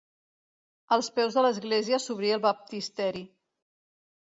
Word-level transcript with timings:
Als 0.97 1.09
peus 1.19 1.37
de 1.39 1.43
l'església 1.47 2.01
s'obrí 2.07 2.33
el 2.39 2.43
baptisteri. 2.49 3.25